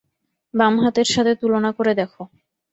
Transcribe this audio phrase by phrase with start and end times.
[0.53, 2.21] বাম হাতের সাথে তুলনা করে দেখো।